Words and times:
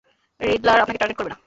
Riddler 0.39 0.81
আপনাকে 0.81 0.99
target 0.99 1.17
করবে 1.17 1.31
না। 1.31 1.37